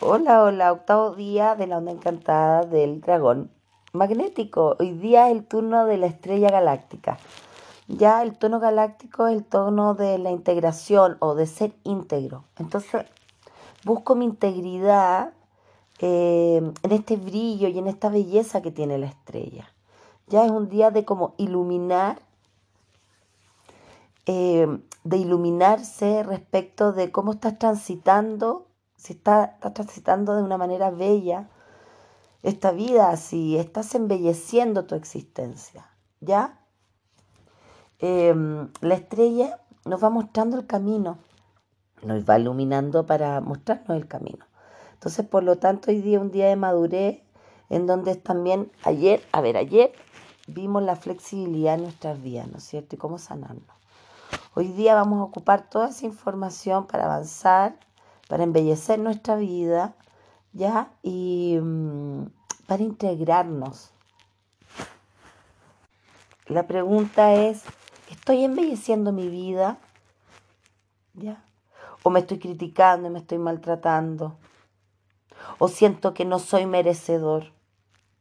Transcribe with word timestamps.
Hola, 0.00 0.42
hola, 0.42 0.72
octavo 0.72 1.14
día 1.14 1.54
de 1.54 1.66
la 1.66 1.78
onda 1.78 1.90
encantada 1.90 2.66
del 2.66 3.00
dragón 3.00 3.50
magnético. 3.94 4.76
Hoy 4.78 4.92
día 4.92 5.30
es 5.30 5.36
el 5.36 5.46
turno 5.46 5.86
de 5.86 5.96
la 5.96 6.06
estrella 6.06 6.50
galáctica. 6.50 7.16
Ya 7.88 8.22
el 8.22 8.36
tono 8.36 8.60
galáctico 8.60 9.26
es 9.26 9.34
el 9.34 9.44
tono 9.46 9.94
de 9.94 10.18
la 10.18 10.30
integración 10.30 11.16
o 11.20 11.34
de 11.34 11.46
ser 11.46 11.72
íntegro. 11.82 12.44
Entonces, 12.58 13.06
busco 13.86 14.14
mi 14.14 14.26
integridad 14.26 15.32
eh, 16.00 16.60
en 16.82 16.92
este 16.92 17.16
brillo 17.16 17.68
y 17.68 17.78
en 17.78 17.86
esta 17.86 18.10
belleza 18.10 18.60
que 18.60 18.70
tiene 18.70 18.98
la 18.98 19.06
estrella. 19.06 19.72
Ya 20.26 20.44
es 20.44 20.50
un 20.50 20.68
día 20.68 20.90
de 20.90 21.06
como 21.06 21.32
iluminar, 21.38 22.18
eh, 24.26 24.66
de 25.04 25.16
iluminarse 25.16 26.22
respecto 26.22 26.92
de 26.92 27.10
cómo 27.10 27.32
estás 27.32 27.58
transitando 27.58 28.66
si 29.06 29.12
estás, 29.12 29.50
transitando 29.72 30.34
de 30.34 30.42
una 30.42 30.58
manera 30.58 30.90
bella 30.90 31.48
esta 32.42 32.72
vida, 32.72 33.16
si 33.16 33.56
estás 33.56 33.94
embelleciendo 33.94 34.84
tu 34.84 34.96
existencia, 34.96 35.88
¿ya? 36.20 36.58
Em, 38.00 38.68
la 38.80 38.94
estrella 38.94 39.60
nos 39.84 40.02
va 40.02 40.10
mostrando 40.10 40.58
el 40.58 40.66
camino, 40.66 41.18
nos 42.02 42.24
va 42.24 42.36
iluminando 42.36 43.06
para 43.06 43.40
mostrarnos 43.40 43.96
el 43.96 44.08
camino. 44.08 44.44
Entonces, 44.94 45.24
por 45.24 45.44
lo 45.44 45.56
tanto, 45.58 45.92
hoy 45.92 46.00
día 46.00 46.16
es 46.16 46.22
un 46.22 46.32
día 46.32 46.48
de 46.48 46.56
madurez 46.56 47.22
en 47.70 47.86
donde 47.86 48.16
también 48.16 48.72
ayer, 48.82 49.22
a 49.30 49.40
ver, 49.40 49.56
ayer 49.56 49.92
vimos 50.48 50.82
la 50.82 50.96
flexibilidad 50.96 51.74
en 51.74 51.82
nuestras 51.82 52.20
vidas, 52.20 52.48
¿no 52.48 52.58
es 52.58 52.64
cierto? 52.64 52.96
Y 52.96 52.98
cómo 52.98 53.18
sanarnos. 53.18 53.76
Hoy 54.54 54.66
día 54.72 54.96
vamos 54.96 55.20
a 55.20 55.24
ocupar 55.24 55.70
toda 55.70 55.90
esa 55.90 56.06
información 56.06 56.88
para 56.88 57.04
avanzar 57.04 57.78
para 58.28 58.44
embellecer 58.44 58.98
nuestra 58.98 59.36
vida, 59.36 59.94
¿ya? 60.52 60.90
Y 61.02 61.58
mm, 61.60 62.26
para 62.66 62.82
integrarnos. 62.82 63.90
La 66.46 66.66
pregunta 66.66 67.34
es, 67.34 67.64
¿estoy 68.10 68.44
embelleciendo 68.44 69.12
mi 69.12 69.28
vida? 69.28 69.78
¿Ya? 71.14 71.42
¿O 72.02 72.10
me 72.10 72.20
estoy 72.20 72.38
criticando 72.38 73.08
y 73.08 73.10
me 73.10 73.18
estoy 73.18 73.38
maltratando? 73.38 74.36
¿O 75.58 75.68
siento 75.68 76.14
que 76.14 76.24
no 76.24 76.38
soy 76.38 76.66
merecedor 76.66 77.52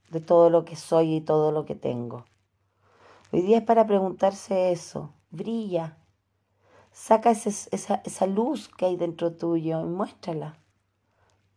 de 0.09 0.21
todo 0.21 0.49
lo 0.49 0.65
que 0.65 0.75
soy 0.75 1.15
y 1.15 1.21
todo 1.21 1.51
lo 1.51 1.65
que 1.65 1.75
tengo? 1.75 2.25
Hoy 3.31 3.41
día 3.41 3.59
es 3.59 3.63
para 3.63 3.85
preguntarse 3.85 4.71
eso. 4.71 5.11
Brilla, 5.29 5.97
Saca 6.95 7.29
esa, 7.31 8.01
esa 8.05 8.25
luz 8.25 8.69
que 8.69 8.85
hay 8.85 8.95
dentro 8.95 9.33
tuyo 9.33 9.81
y 9.81 9.83
muéstrala. 9.83 10.55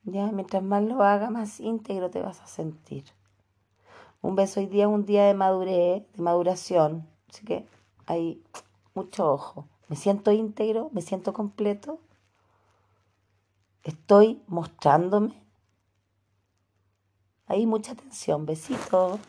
Ya, 0.03 0.33
mientras 0.33 0.65
más 0.65 0.83
lo 0.83 1.05
haga, 1.05 1.31
más 1.31 1.61
íntegro 1.61 2.11
te 2.11 2.21
vas 2.21 2.41
a 2.41 2.49
sentir. 2.49 3.05
Un 4.21 4.35
beso 4.35 4.59
hoy 4.59 4.67
día 4.67 4.87
es 4.87 4.91
un 4.91 5.07
día 5.07 5.27
de 5.27 5.35
madurez, 5.35 6.03
de 6.13 6.23
maduración. 6.23 7.07
Así 7.31 7.47
que 7.47 7.65
hay 8.07 8.43
mucho 8.95 9.33
ojo. 9.33 9.65
Me 9.87 9.95
siento 9.95 10.33
íntegro, 10.33 10.91
me 10.93 11.03
siento 11.03 11.33
completo. 11.33 12.01
Estoy 13.85 14.43
mostrándome. 14.49 15.41
Hay 17.47 17.65
mucha 17.65 17.93
atención. 17.93 18.45
Besitos. 18.45 19.21